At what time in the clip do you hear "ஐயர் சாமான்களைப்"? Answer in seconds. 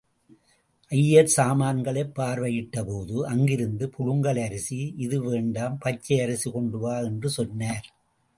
0.91-2.15